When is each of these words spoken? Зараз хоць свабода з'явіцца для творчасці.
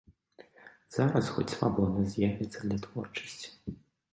Зараз 0.95 1.29
хоць 1.35 1.53
свабода 1.55 2.07
з'явіцца 2.15 2.59
для 2.65 2.77
творчасці. 2.87 3.53